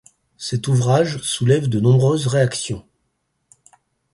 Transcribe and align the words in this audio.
Cet 0.39 0.67
ouvrage 0.67 1.19
soulève 1.21 1.67
de 1.69 1.79
nombreuses 1.79 2.25
réactions. 2.25 2.83